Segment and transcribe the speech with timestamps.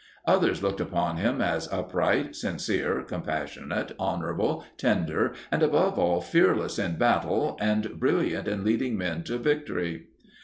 [0.25, 6.95] Others looked upon him as upright, sincere, compassionate, honorable, tender, and above all fearless in
[6.95, 10.07] battle and brilliant in leading men to victory.